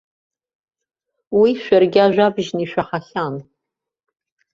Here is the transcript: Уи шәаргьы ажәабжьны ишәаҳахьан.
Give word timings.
Уи 1.39 1.49
шәаргьы 1.63 2.01
ажәабжьны 2.05 2.61
ишәаҳахьан. 2.63 3.35